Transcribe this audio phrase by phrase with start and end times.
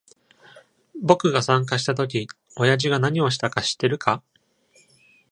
[0.99, 4.23] 僕が参加したとき、おやじが何をしたか知ってるか？